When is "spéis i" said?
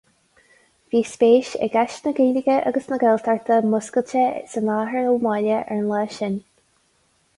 1.09-1.67